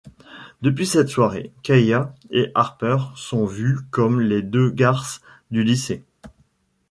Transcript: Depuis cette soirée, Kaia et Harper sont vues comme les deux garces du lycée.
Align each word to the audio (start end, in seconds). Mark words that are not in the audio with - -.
Depuis 0.63 0.87
cette 0.87 1.09
soirée, 1.09 1.51
Kaia 1.61 2.15
et 2.31 2.51
Harper 2.55 2.97
sont 3.15 3.45
vues 3.45 3.77
comme 3.91 4.19
les 4.19 4.41
deux 4.41 4.71
garces 4.71 5.21
du 5.51 5.63
lycée. 5.63 6.03